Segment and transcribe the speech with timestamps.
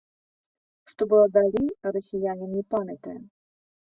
[0.93, 3.17] Што было далей, расіянін не памятае.